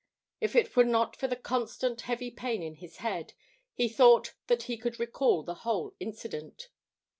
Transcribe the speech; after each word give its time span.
If 0.39 0.55
it 0.55 0.75
were 0.75 0.83
not 0.83 1.15
for 1.15 1.27
the 1.27 1.35
constant, 1.35 2.01
heavy 2.01 2.31
pain 2.31 2.63
in 2.63 2.73
his 2.77 2.97
head, 3.05 3.33
he 3.71 3.87
thought 3.87 4.33
that 4.47 4.63
he 4.63 4.75
could 4.75 4.99
recall 4.99 5.43
the 5.43 5.53
whole 5.61 5.93
incident. 5.99 6.69